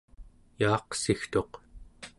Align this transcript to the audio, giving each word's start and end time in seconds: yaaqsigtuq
yaaqsigtuq 0.59 1.51